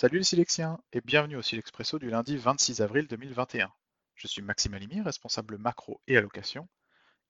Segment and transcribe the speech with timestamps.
[0.00, 3.68] Salut les Silexiens et bienvenue au Silexpresso du lundi 26 avril 2021.
[4.14, 6.68] Je suis Maxime Alimi, responsable macro et allocation.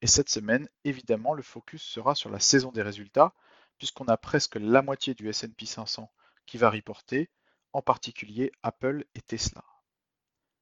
[0.02, 3.32] Et cette semaine, évidemment, le focus sera sur la saison des résultats,
[3.78, 6.12] puisqu'on a presque la moitié du SP 500
[6.44, 7.30] qui va reporter,
[7.72, 9.64] en particulier Apple et Tesla.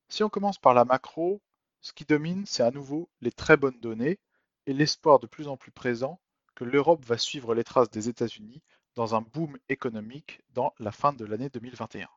[0.08, 1.42] Si on commence par la macro,
[1.80, 4.20] ce qui domine, c'est à nouveau les très bonnes données
[4.66, 6.20] et l'espoir de plus en plus présent
[6.54, 8.62] que l'Europe va suivre les traces des États-Unis
[8.96, 12.08] dans un boom économique dans la fin de l'année 2021.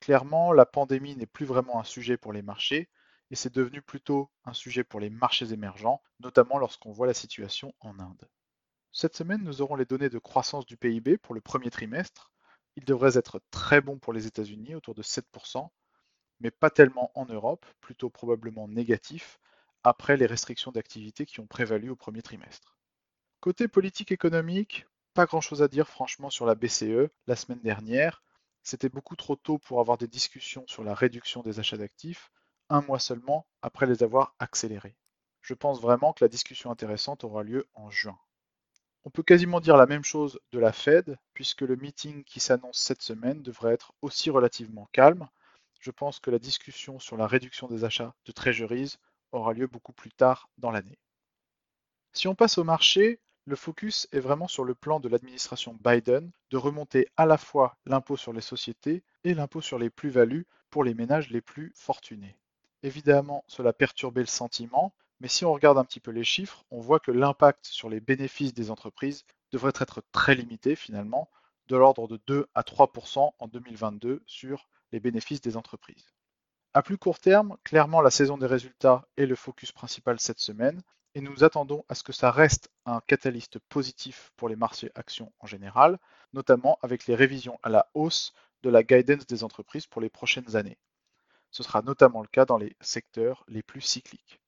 [0.00, 2.90] Clairement, la pandémie n'est plus vraiment un sujet pour les marchés
[3.30, 7.72] et c'est devenu plutôt un sujet pour les marchés émergents, notamment lorsqu'on voit la situation
[7.80, 8.28] en Inde.
[8.92, 12.32] Cette semaine, nous aurons les données de croissance du PIB pour le premier trimestre.
[12.74, 15.68] Il devrait être très bon pour les États-Unis, autour de 7%,
[16.40, 19.38] mais pas tellement en Europe, plutôt probablement négatif,
[19.84, 22.76] après les restrictions d'activité qui ont prévalu au premier trimestre.
[23.38, 27.08] Côté politique économique, pas grand-chose à dire franchement sur la BCE.
[27.26, 28.22] La semaine dernière,
[28.62, 32.30] c'était beaucoup trop tôt pour avoir des discussions sur la réduction des achats d'actifs,
[32.68, 34.96] un mois seulement après les avoir accélérés.
[35.40, 38.18] Je pense vraiment que la discussion intéressante aura lieu en juin.
[39.04, 42.78] On peut quasiment dire la même chose de la Fed, puisque le meeting qui s'annonce
[42.78, 45.28] cette semaine devrait être aussi relativement calme.
[45.80, 48.96] Je pense que la discussion sur la réduction des achats de treasuries
[49.32, 50.98] aura lieu beaucoup plus tard dans l'année.
[52.12, 53.20] Si on passe au marché,
[53.50, 57.76] le focus est vraiment sur le plan de l'administration Biden de remonter à la fois
[57.84, 62.38] l'impôt sur les sociétés et l'impôt sur les plus-values pour les ménages les plus fortunés.
[62.84, 66.80] Évidemment, cela perturbait le sentiment, mais si on regarde un petit peu les chiffres, on
[66.80, 71.28] voit que l'impact sur les bénéfices des entreprises devrait être très limité finalement,
[71.66, 76.14] de l'ordre de 2 à 3% en 2022 sur les bénéfices des entreprises.
[76.72, 80.82] À plus court terme, clairement la saison des résultats est le focus principal cette semaine,
[81.14, 85.32] et nous attendons à ce que ça reste un catalyste positif pour les marchés actions
[85.40, 85.98] en général,
[86.32, 90.56] notamment avec les révisions à la hausse de la guidance des entreprises pour les prochaines
[90.56, 90.78] années.
[91.50, 94.40] Ce sera notamment le cas dans les secteurs les plus cycliques.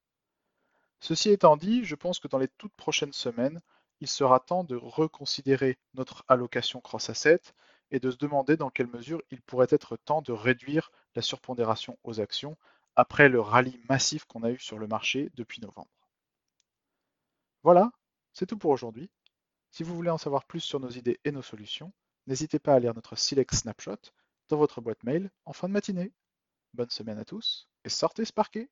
[1.01, 3.61] Ceci étant dit, je pense que dans les toutes prochaines semaines,
[4.01, 7.41] il sera temps de reconsidérer notre allocation cross-asset
[7.91, 11.99] et de se demander dans quelle mesure il pourrait être temps de réduire la surpondération
[12.05, 12.57] aux actions
[12.95, 16.02] après le rallye massif qu'on a eu sur le marché depuis novembre.
[17.65, 17.93] Voilà,
[18.33, 19.09] c'est tout pour aujourd'hui.
[19.71, 21.93] Si vous voulez en savoir plus sur nos idées et nos solutions,
[22.27, 23.99] n'hésitez pas à lire notre Select Snapshot
[24.49, 26.13] dans votre boîte mail en fin de matinée.
[26.75, 28.69] Bonne semaine à tous et sortez Sparké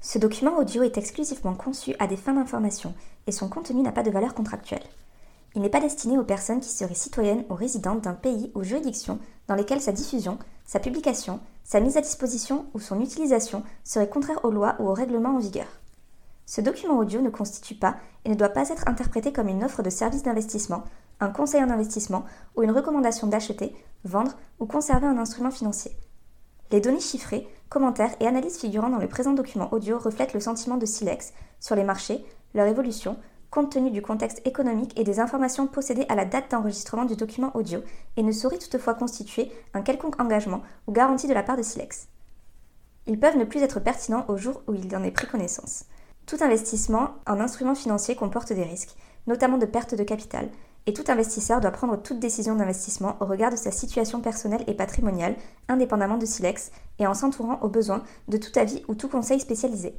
[0.00, 2.94] Ce document audio est exclusivement conçu à des fins d'information
[3.26, 4.84] et son contenu n'a pas de valeur contractuelle.
[5.56, 9.18] Il n'est pas destiné aux personnes qui seraient citoyennes ou résidentes d'un pays ou juridiction
[9.48, 14.44] dans lesquelles sa diffusion, sa publication, sa mise à disposition ou son utilisation seraient contraires
[14.44, 15.66] aux lois ou aux règlements en vigueur.
[16.46, 19.82] Ce document audio ne constitue pas et ne doit pas être interprété comme une offre
[19.82, 20.84] de service d'investissement,
[21.20, 22.24] un conseil en investissement
[22.56, 23.74] ou une recommandation d'acheter,
[24.04, 25.92] vendre ou conserver un instrument financier.
[26.70, 30.76] Les données chiffrées, commentaires et analyses figurant dans le présent document audio reflètent le sentiment
[30.76, 32.24] de Silex sur les marchés,
[32.54, 33.16] leur évolution,
[33.52, 37.54] compte tenu du contexte économique et des informations possédées à la date d'enregistrement du document
[37.54, 37.80] audio
[38.16, 42.08] et ne saurait toutefois constituer un quelconque engagement ou garantie de la part de Silex.
[43.06, 45.84] Ils peuvent ne plus être pertinents au jour où il en est pris connaissance.
[46.24, 48.96] Tout investissement en instruments financiers comporte des risques,
[49.26, 50.48] notamment de perte de capital,
[50.86, 54.74] et tout investisseur doit prendre toute décision d'investissement au regard de sa situation personnelle et
[54.74, 55.36] patrimoniale,
[55.68, 59.94] indépendamment de Silex, et en s'entourant au besoin de tout avis ou tout conseil spécialisé.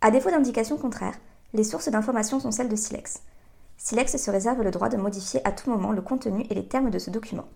[0.00, 1.18] À défaut d'indications contraires,
[1.54, 3.22] les sources d'information sont celles de Silex.
[3.78, 6.90] Silex se réserve le droit de modifier à tout moment le contenu et les termes
[6.90, 7.48] de ce document.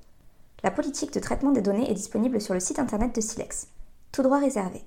[0.63, 3.69] La politique de traitement des données est disponible sur le site internet de Silex.
[4.13, 4.83] Tout droit réservé.